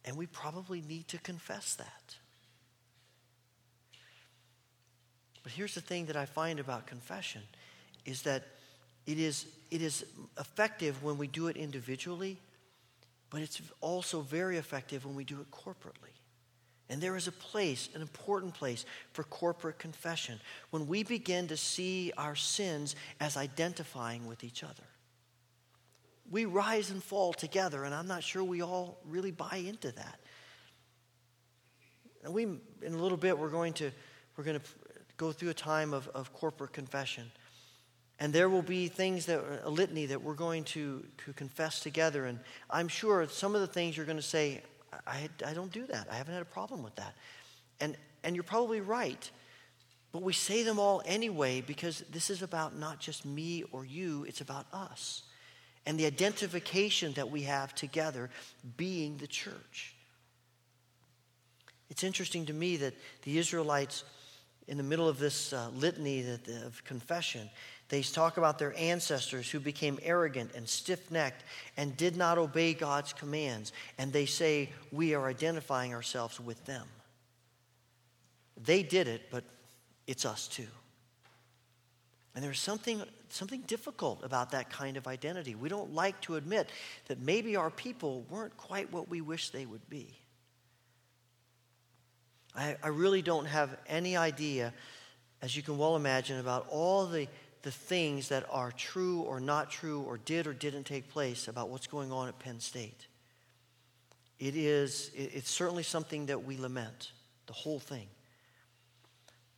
[0.04, 2.16] And we probably need to confess that.
[5.42, 7.42] But here's the thing that I find about confession
[8.04, 8.44] is that
[9.06, 10.04] it is, it is
[10.38, 12.38] effective when we do it individually,
[13.30, 16.14] but it's also very effective when we do it corporately.
[16.90, 21.56] And there is a place, an important place for corporate confession when we begin to
[21.56, 24.82] see our sins as identifying with each other.
[26.28, 30.20] We rise and fall together, and I'm not sure we all really buy into that.
[32.24, 32.60] And we, in
[32.92, 33.90] a little bit, we're going to,
[34.36, 34.66] we're going to
[35.20, 37.30] go through a time of, of corporate confession.
[38.18, 42.24] And there will be things that, a litany that we're going to, to confess together.
[42.24, 42.40] And
[42.70, 44.62] I'm sure some of the things you're going to say,
[45.06, 46.08] I, I don't do that.
[46.10, 47.14] I haven't had a problem with that.
[47.80, 49.30] And, and you're probably right.
[50.10, 54.24] But we say them all anyway because this is about not just me or you,
[54.26, 55.22] it's about us.
[55.84, 58.30] And the identification that we have together
[58.78, 59.94] being the church.
[61.90, 64.04] It's interesting to me that the Israelites
[64.70, 66.24] in the middle of this uh, litany
[66.64, 67.50] of confession,
[67.88, 71.42] they talk about their ancestors who became arrogant and stiff necked
[71.76, 73.72] and did not obey God's commands.
[73.98, 76.86] And they say, We are identifying ourselves with them.
[78.62, 79.42] They did it, but
[80.06, 80.68] it's us too.
[82.36, 85.56] And there's something, something difficult about that kind of identity.
[85.56, 86.70] We don't like to admit
[87.08, 90.19] that maybe our people weren't quite what we wish they would be.
[92.56, 94.72] I, I really don't have any idea,
[95.42, 97.28] as you can well imagine, about all the,
[97.62, 101.68] the things that are true or not true or did or didn't take place about
[101.68, 103.06] what's going on at Penn State.
[104.38, 107.12] It is, it's certainly something that we lament,
[107.46, 108.06] the whole thing.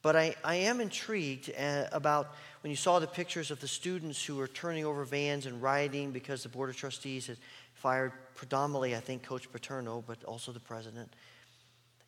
[0.03, 4.24] But I, I am intrigued uh, about when you saw the pictures of the students
[4.24, 7.36] who were turning over vans and rioting because the Board of Trustees had
[7.74, 11.12] fired predominantly, I think, Coach Paterno, but also the president.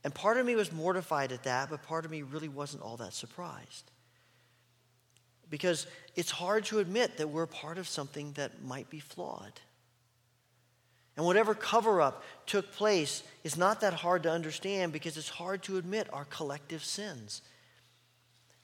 [0.05, 2.99] And part of me was mortified at that, but part of me really wasn't all
[2.99, 3.91] that surprised.
[5.49, 9.61] Because it's hard to admit that we're part of something that might be flawed.
[11.17, 15.63] And whatever cover up took place is not that hard to understand because it's hard
[15.65, 17.41] to admit our collective sins.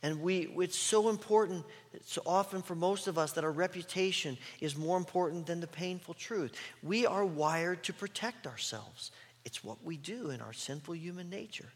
[0.02, 1.64] And we, it's so important,
[2.04, 6.14] so often for most of us, that our reputation is more important than the painful
[6.14, 6.52] truth.
[6.82, 9.10] We are wired to protect ourselves.
[9.44, 11.68] It's what we do in our sinful human nature.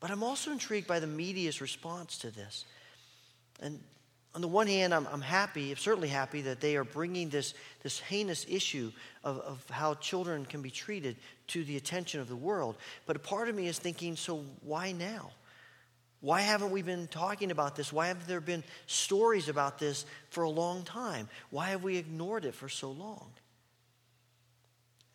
[0.00, 2.64] But I'm also intrigued by the media's response to this.
[3.60, 3.78] And
[4.34, 8.00] on the one hand, I'm, I'm happy, certainly happy that they are bringing this, this
[8.00, 8.90] heinous issue
[9.22, 11.16] of, of how children can be treated
[11.48, 12.76] to the attention of the world.
[13.06, 15.30] But a part of me is thinking, so why now?
[16.20, 17.92] Why haven't we been talking about this?
[17.92, 21.28] Why haven't there been stories about this for a long time?
[21.50, 23.30] Why have we ignored it for so long?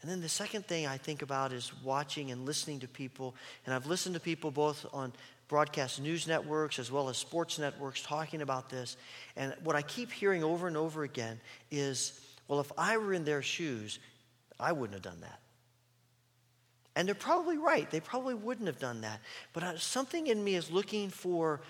[0.01, 3.35] And then the second thing I think about is watching and listening to people.
[3.65, 5.11] And I've listened to people both on
[5.47, 8.97] broadcast news networks as well as sports networks talking about this.
[9.35, 11.39] And what I keep hearing over and over again
[11.71, 13.99] is, well, if I were in their shoes,
[14.59, 15.39] I wouldn't have done that.
[16.95, 17.89] And they're probably right.
[17.89, 19.19] They probably wouldn't have done that.
[19.53, 21.61] But something in me is looking for,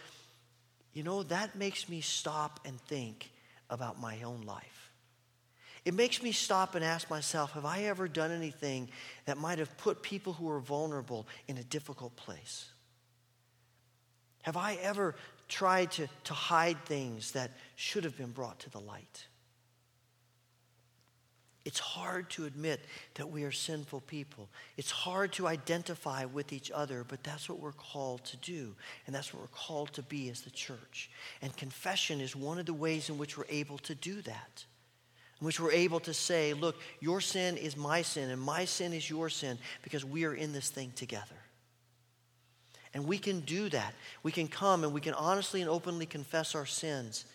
[0.94, 3.30] you know, that makes me stop and think
[3.70, 4.77] about my own life.
[5.88, 8.90] It makes me stop and ask myself, have I ever done anything
[9.24, 12.68] that might have put people who are vulnerable in a difficult place?
[14.42, 15.16] Have I ever
[15.48, 19.28] tried to, to hide things that should have been brought to the light?
[21.64, 22.82] It's hard to admit
[23.14, 24.50] that we are sinful people.
[24.76, 28.76] It's hard to identify with each other, but that's what we're called to do.
[29.06, 31.10] And that's what we're called to be as the church.
[31.42, 34.66] And confession is one of the ways in which we're able to do that.
[35.40, 38.92] In which we're able to say, look, your sin is my sin, and my sin
[38.94, 41.36] is your sin, because we are in this thing together.
[42.94, 43.94] And we can do that.
[44.24, 47.26] We can come and we can honestly and openly confess our sins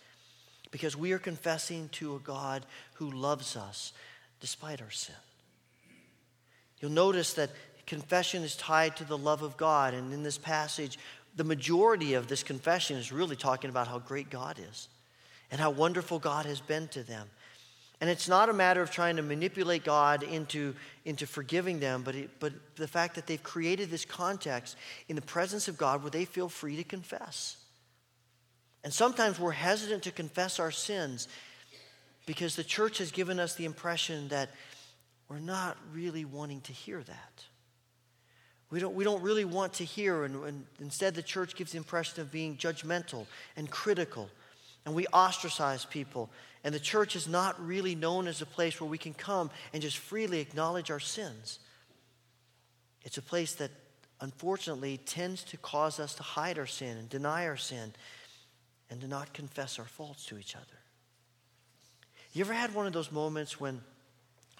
[0.72, 3.92] because we are confessing to a God who loves us
[4.40, 5.14] despite our sin.
[6.80, 7.50] You'll notice that
[7.86, 9.94] confession is tied to the love of God.
[9.94, 10.98] And in this passage,
[11.36, 14.88] the majority of this confession is really talking about how great God is
[15.52, 17.28] and how wonderful God has been to them.
[18.02, 20.74] And it's not a matter of trying to manipulate God into,
[21.04, 24.76] into forgiving them, but, it, but the fact that they've created this context
[25.06, 27.58] in the presence of God where they feel free to confess.
[28.82, 31.28] And sometimes we're hesitant to confess our sins
[32.26, 34.50] because the church has given us the impression that
[35.28, 37.44] we're not really wanting to hear that.
[38.68, 41.78] We don't, we don't really want to hear, and, and instead, the church gives the
[41.78, 43.26] impression of being judgmental
[43.56, 44.28] and critical
[44.84, 46.30] and we ostracize people.
[46.64, 49.82] And the church is not really known as a place where we can come and
[49.82, 51.58] just freely acknowledge our sins.
[53.02, 53.70] It's a place that
[54.20, 57.92] unfortunately tends to cause us to hide our sin and deny our sin
[58.90, 60.66] and to not confess our faults to each other.
[62.32, 63.80] You ever had one of those moments when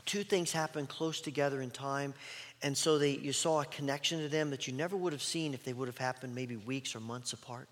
[0.05, 2.14] two things happen close together in time
[2.62, 5.53] and so they, you saw a connection to them that you never would have seen
[5.53, 7.68] if they would have happened maybe weeks or months apart?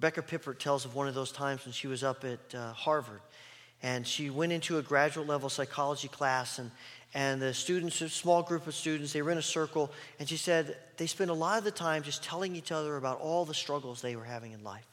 [0.00, 3.20] Rebecca Pippert tells of one of those times when she was up at uh, Harvard.
[3.82, 6.70] And she went into a graduate level psychology class, and,
[7.12, 10.38] and the students, a small group of students, they were in a circle, and she
[10.38, 13.52] said they spent a lot of the time just telling each other about all the
[13.52, 14.86] struggles they were having in life.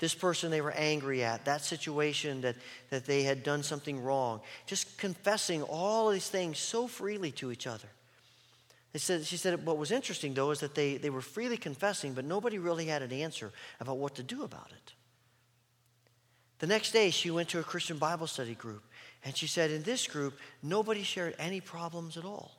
[0.00, 2.56] This person they were angry at, that situation that,
[2.90, 7.68] that they had done something wrong, just confessing all these things so freely to each
[7.68, 7.88] other.
[8.96, 12.24] Said, she said what was interesting, though, is that they, they were freely confessing, but
[12.24, 14.92] nobody really had an answer about what to do about it.
[16.60, 18.84] The next day, she went to a Christian Bible study group,
[19.24, 22.52] and she said, in this group, nobody shared any problems at all.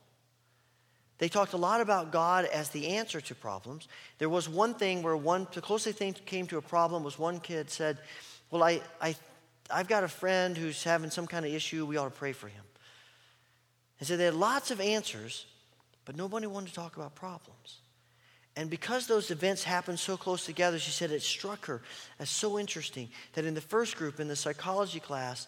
[1.18, 3.88] They talked a lot about God as the answer to problems.
[4.18, 7.40] There was one thing where one, the closest thing came to a problem was one
[7.40, 8.00] kid said,
[8.52, 9.16] Well, I, I,
[9.72, 11.86] I've got a friend who's having some kind of issue.
[11.86, 12.64] We ought to pray for him.
[14.00, 15.46] And so they had lots of answers,
[16.06, 17.80] but nobody wanted to talk about problems.
[18.56, 21.82] And because those events happened so close together, she said it struck her
[22.20, 25.48] as so interesting that in the first group, in the psychology class,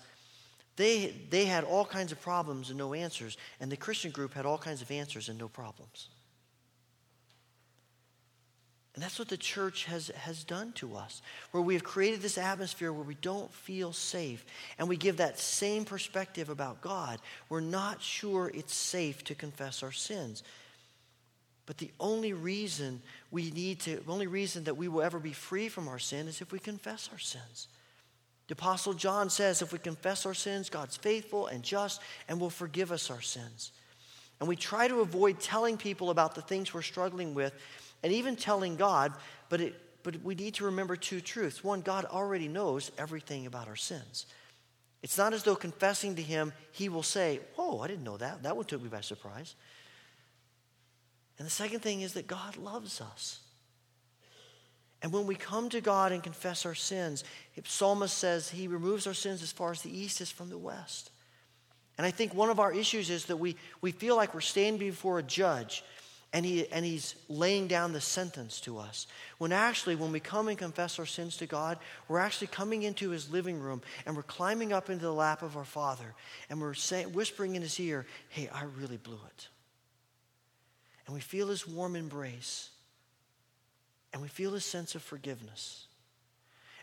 [0.76, 4.46] they, they had all kinds of problems and no answers, and the Christian group had
[4.46, 6.10] all kinds of answers and no problems.
[8.98, 11.22] And that's what the church has, has done to us,
[11.52, 14.44] where we have created this atmosphere where we don't feel safe.
[14.80, 17.20] And we give that same perspective about God.
[17.48, 20.42] We're not sure it's safe to confess our sins.
[21.68, 25.32] But the only reason we need to, the only reason that we will ever be
[25.32, 27.68] free from our sin is if we confess our sins.
[28.48, 32.50] The Apostle John says if we confess our sins, God's faithful and just and will
[32.50, 33.74] forgive us our sins.
[34.40, 37.54] And we try to avoid telling people about the things we're struggling with
[38.04, 39.14] and even telling God,
[39.50, 41.64] but, it, but we need to remember two truths.
[41.64, 44.26] One, God already knows everything about our sins.
[45.04, 48.44] It's not as though confessing to Him, He will say, Whoa, I didn't know that.
[48.44, 49.56] That one took me by surprise.
[51.38, 53.40] And the second thing is that God loves us.
[55.04, 57.24] And when we come to God and confess our sins,
[57.64, 61.12] Psalmist says He removes our sins as far as the east is from the west.
[61.98, 64.80] And I think one of our issues is that we, we feel like we're standing
[64.80, 65.84] before a judge
[66.34, 69.08] and, he, and he's laying down the sentence to us.
[69.38, 73.10] When actually, when we come and confess our sins to God, we're actually coming into
[73.10, 76.14] his living room and we're climbing up into the lap of our Father
[76.50, 79.48] and we're saying, whispering in his ear, Hey, I really blew it.
[81.06, 82.70] And we feel his warm embrace
[84.12, 85.87] and we feel his sense of forgiveness.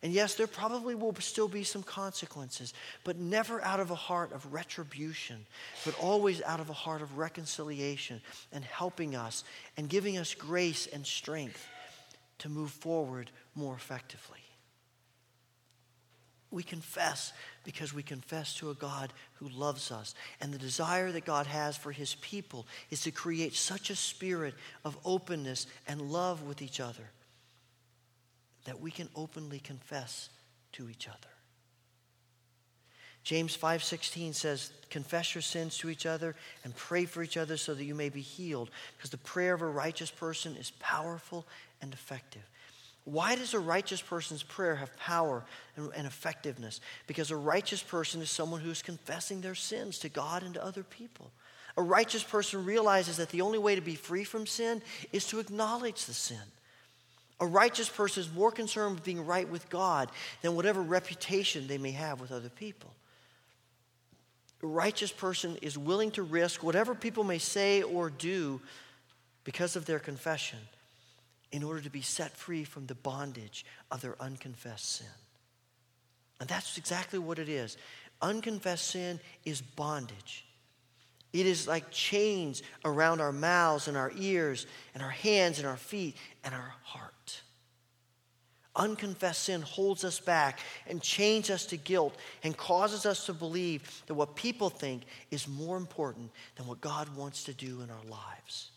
[0.04, 2.74] And yes, there probably will still be some consequences,
[3.04, 5.46] but never out of a heart of retribution,
[5.82, 8.20] but always out of a heart of reconciliation
[8.52, 9.44] and helping us
[9.78, 11.66] and giving us grace and strength
[12.40, 14.40] to move forward more effectively.
[16.50, 17.32] We confess
[17.64, 20.14] because we confess to a God who loves us.
[20.38, 24.52] And the desire that God has for his people is to create such a spirit
[24.84, 27.10] of openness and love with each other
[28.64, 30.30] that we can openly confess
[30.72, 31.28] to each other.
[33.22, 37.74] James 5:16 says, "Confess your sins to each other and pray for each other so
[37.74, 41.46] that you may be healed, because the prayer of a righteous person is powerful
[41.80, 42.44] and effective."
[43.04, 45.44] Why does a righteous person's prayer have power
[45.76, 46.80] and, and effectiveness?
[47.06, 50.64] Because a righteous person is someone who is confessing their sins to God and to
[50.64, 51.30] other people.
[51.76, 55.40] A righteous person realizes that the only way to be free from sin is to
[55.40, 56.52] acknowledge the sin.
[57.40, 60.10] A righteous person is more concerned with being right with God
[60.42, 62.92] than whatever reputation they may have with other people.
[64.62, 68.60] A righteous person is willing to risk whatever people may say or do
[69.42, 70.58] because of their confession
[71.52, 75.06] in order to be set free from the bondage of their unconfessed sin.
[76.40, 77.76] And that's exactly what it is.
[78.22, 80.44] Unconfessed sin is bondage.
[81.32, 85.76] It is like chains around our mouths and our ears and our hands and our
[85.76, 87.13] feet and our heart.
[88.76, 90.58] Unconfessed sin holds us back
[90.88, 95.46] and chains us to guilt and causes us to believe that what people think is
[95.46, 98.72] more important than what God wants to do in our lives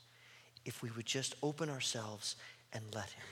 [0.66, 2.36] if we would just open ourselves
[2.74, 3.24] and let Him.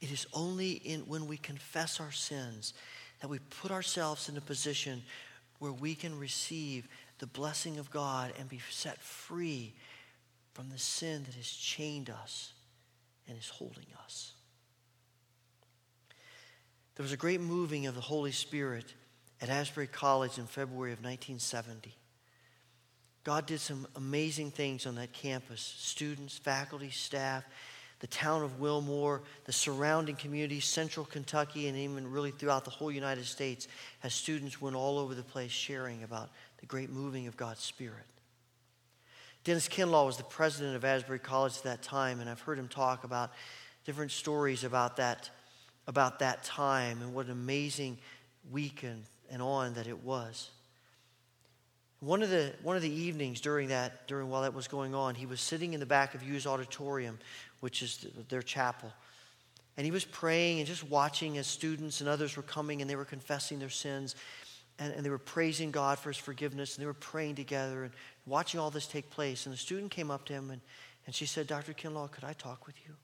[0.00, 2.74] It is only in, when we confess our sins
[3.20, 5.02] that we put ourselves in a position
[5.58, 6.86] where we can receive
[7.18, 9.74] the blessing of God and be set free
[10.52, 12.52] from the sin that has chained us
[13.28, 14.32] and is holding us.
[16.96, 18.92] There was a great moving of the Holy Spirit
[19.40, 21.94] at Asbury College in February of 1970.
[23.22, 27.44] God did some amazing things on that campus students, faculty, staff
[28.00, 32.92] the town of Wilmore, the surrounding communities, central Kentucky, and even really throughout the whole
[32.92, 33.66] United States,
[34.02, 38.06] as students went all over the place sharing about the great moving of God's Spirit.
[39.44, 42.68] Dennis Kinlaw was the president of Asbury College at that time, and I've heard him
[42.68, 43.32] talk about
[43.84, 45.30] different stories about that,
[45.86, 47.98] about that time and what an amazing
[48.50, 50.50] week and, and on that it was.
[52.00, 55.16] One of the one of the evenings during that during while that was going on,
[55.16, 57.18] he was sitting in the back of Hughes Auditorium,
[57.58, 58.92] which is their chapel,
[59.76, 62.94] and he was praying and just watching as students and others were coming and they
[62.94, 64.14] were confessing their sins,
[64.78, 67.92] and, and they were praising God for His forgiveness and they were praying together and
[68.28, 69.46] watching all this take place.
[69.46, 70.60] And the student came up to him and,
[71.06, 71.72] and she said, "Dr.
[71.72, 72.94] Kinlaw, could I talk with you?"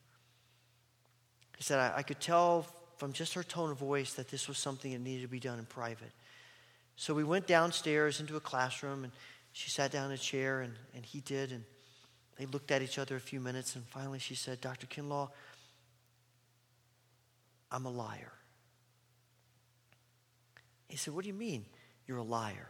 [1.57, 2.67] He said, I, I could tell
[2.99, 5.59] from just her tone of voice that this was something that needed to be done
[5.59, 6.13] in private."
[6.97, 9.13] So we went downstairs into a classroom, and
[9.53, 11.51] she sat down in a chair, and, and he did.
[11.51, 11.65] And
[12.37, 14.87] they looked at each other a few minutes, and finally she said, Dr.
[14.87, 15.31] Kinlaw,
[17.71, 18.33] I'm a liar.
[20.89, 21.65] He said, What do you mean
[22.07, 22.69] you're a liar?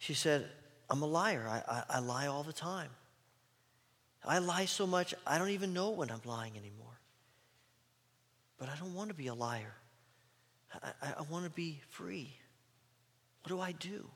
[0.00, 0.48] She said,
[0.88, 1.46] I'm a liar.
[1.46, 2.88] I, I, I lie all the time.
[4.24, 6.98] I lie so much, I don't even know when I'm lying anymore.
[8.58, 9.74] But I don't want to be a liar.
[10.82, 12.34] I, I want to be free.
[13.42, 14.06] What do I do?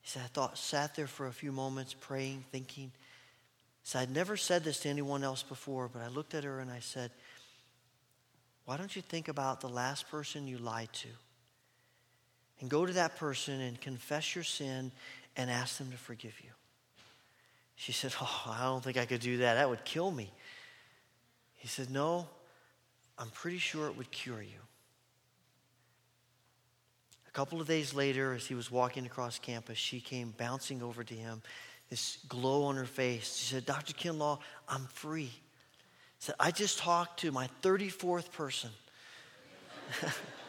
[0.00, 2.92] He said, I thought, sat there for a few moments praying, thinking.
[3.82, 6.60] He said, I'd never said this to anyone else before, but I looked at her
[6.60, 7.10] and I said,
[8.66, 11.08] Why don't you think about the last person you lied to?
[12.64, 14.90] And go to that person and confess your sin
[15.36, 16.48] and ask them to forgive you.
[17.76, 19.56] She said, Oh, I don't think I could do that.
[19.56, 20.32] That would kill me.
[21.56, 22.26] He said, No,
[23.18, 24.62] I'm pretty sure it would cure you.
[27.28, 31.04] A couple of days later, as he was walking across campus, she came bouncing over
[31.04, 31.42] to him,
[31.90, 33.36] this glow on her face.
[33.36, 33.92] She said, Dr.
[33.92, 34.38] Kinlaw,
[34.70, 35.32] I'm free.
[36.18, 38.70] Said, I just talked to my 34th person.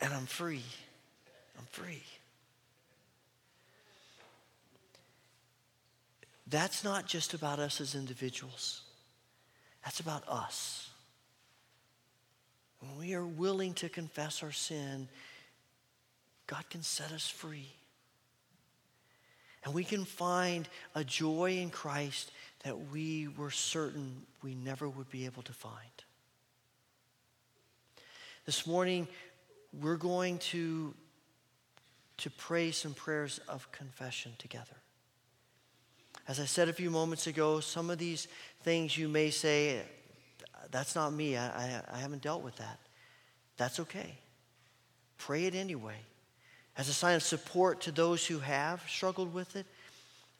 [0.00, 0.64] and I'm free.
[1.58, 2.02] I'm free.
[6.46, 8.82] That's not just about us as individuals.
[9.84, 10.90] That's about us.
[12.80, 15.08] When we are willing to confess our sin,
[16.46, 17.72] God can set us free.
[19.64, 22.30] And we can find a joy in Christ
[22.62, 25.74] that we were certain we never would be able to find.
[28.44, 29.08] This morning,
[29.80, 30.94] we're going to,
[32.18, 34.76] to pray some prayers of confession together.
[36.28, 38.26] As I said a few moments ago, some of these
[38.62, 39.80] things you may say,
[40.70, 41.36] that's not me.
[41.36, 42.78] I, I, I haven't dealt with that.
[43.56, 44.18] That's okay.
[45.18, 45.96] Pray it anyway
[46.76, 49.66] as a sign of support to those who have struggled with it,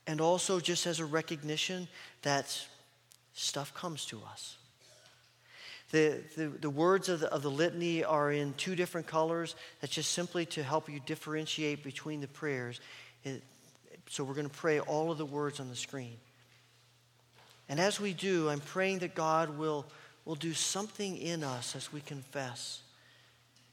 [0.07, 1.89] and also just as a recognition
[2.22, 2.61] that
[3.32, 4.59] stuff comes to us.
[5.93, 9.55] The, the, the words of the, of the litany are in two different colors.
[9.80, 12.80] That's just simply to help you differentiate between the prayers.
[13.24, 13.43] It,
[14.09, 16.16] so we're going to pray all of the words on the screen.
[17.68, 19.87] And as we do, I'm praying that God will,
[20.24, 22.82] will do something in us as we confess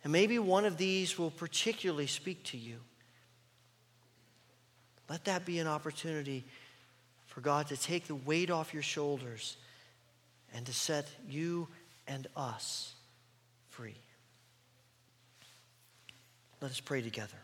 [0.03, 2.78] and maybe one of these will particularly speak to you.
[5.09, 6.43] Let that be an opportunity
[7.28, 9.57] for God to take the weight off your shoulders
[10.53, 11.68] and to set you
[12.08, 12.93] and us
[13.70, 13.95] free.
[16.62, 17.38] Let us pray together.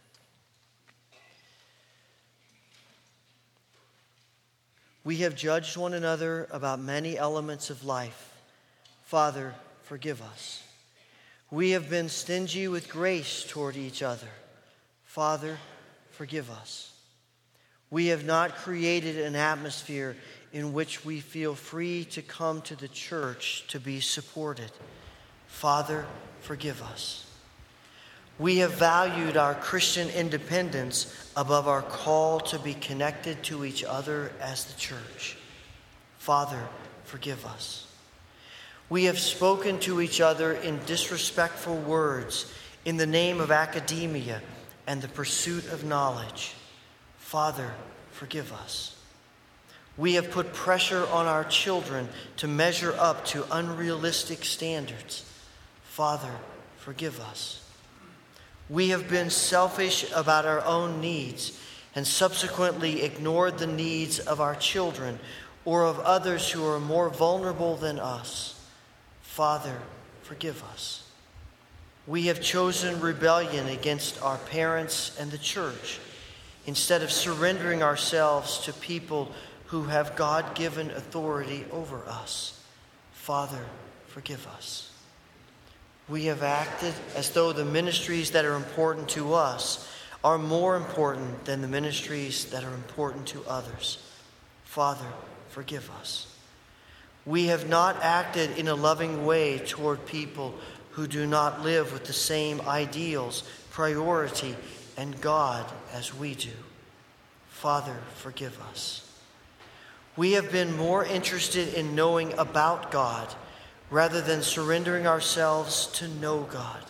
[5.04, 8.34] We have judged one another about many elements of life.
[9.04, 10.62] Father, forgive us.
[11.52, 14.28] We have been stingy with grace toward each other.
[15.04, 15.58] Father,
[16.12, 16.94] forgive us.
[17.90, 20.16] We have not created an atmosphere
[20.52, 24.72] in which we feel free to come to the church to be supported.
[25.48, 26.06] Father,
[26.42, 27.26] forgive us.
[28.40, 34.32] We have valued our Christian independence above our call to be connected to each other
[34.40, 35.38] as the church.
[36.18, 36.68] Father,
[37.04, 37.86] forgive us.
[38.90, 42.52] We have spoken to each other in disrespectful words
[42.86, 44.42] in the name of academia
[44.88, 46.54] and the pursuit of knowledge.
[47.18, 47.72] Father,
[48.12, 48.96] forgive us.
[50.00, 55.30] We have put pressure on our children to measure up to unrealistic standards.
[55.84, 56.32] Father,
[56.78, 57.62] forgive us.
[58.70, 61.60] We have been selfish about our own needs
[61.96, 65.20] and subsequently ignored the needs of our children
[65.66, 68.58] or of others who are more vulnerable than us.
[69.22, 69.82] Father,
[70.22, 71.04] forgive us.
[72.08, 76.00] We have chosen rebellion against our parents and the church
[76.66, 79.34] instead of surrendering ourselves to people
[79.70, 82.60] who have God given authority over us.
[83.14, 83.64] Father,
[84.08, 84.92] forgive us.
[86.08, 89.88] We have acted as though the ministries that are important to us
[90.24, 94.04] are more important than the ministries that are important to others.
[94.64, 95.06] Father,
[95.50, 96.36] forgive us.
[97.28, 100.56] We have not acted in a loving way toward people
[100.92, 104.56] who do not live with the same ideals, priority,
[104.98, 105.64] and God
[105.94, 106.50] as we do.
[107.50, 109.09] Father, forgive us.
[110.20, 113.34] We have been more interested in knowing about God
[113.90, 116.84] rather than surrendering ourselves to know God.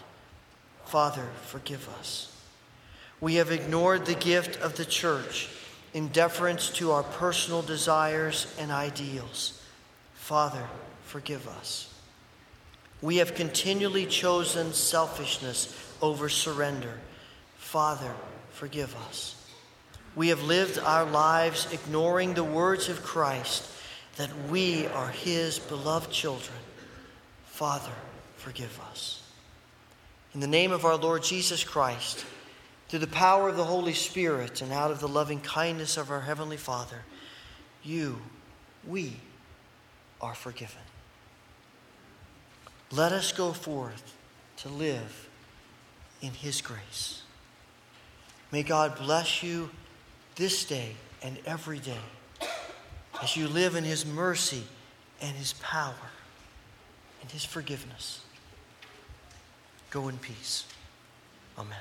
[0.86, 2.36] Father, forgive us.
[3.22, 5.48] We have ignored the gift of the church
[5.94, 9.62] in deference to our personal desires and ideals.
[10.16, 10.68] Father,
[11.04, 11.94] forgive us.
[13.00, 15.72] We have continually chosen selfishness
[16.02, 16.98] over surrender.
[17.60, 18.12] Father,
[18.54, 19.39] forgive us.
[20.20, 23.66] We have lived our lives ignoring the words of Christ
[24.18, 26.58] that we are His beloved children.
[27.46, 27.94] Father,
[28.36, 29.24] forgive us.
[30.34, 32.26] In the name of our Lord Jesus Christ,
[32.90, 36.20] through the power of the Holy Spirit and out of the loving kindness of our
[36.20, 37.06] Heavenly Father,
[37.82, 38.22] you,
[38.86, 39.22] we,
[40.20, 40.82] are forgiven.
[42.92, 44.18] Let us go forth
[44.58, 45.30] to live
[46.22, 47.22] in His grace.
[48.52, 49.70] May God bless you
[50.40, 52.00] this day and every day
[53.22, 54.64] as you live in His mercy
[55.22, 55.94] and His power
[57.22, 58.22] and His forgiveness.
[59.90, 60.66] Go in peace.
[61.58, 61.78] Amen.